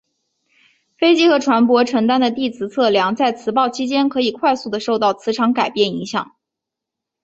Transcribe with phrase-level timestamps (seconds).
[0.97, 6.35] 飞机和船舶承担的地磁测量在磁暴期间可以快速的受到磁场改变影响。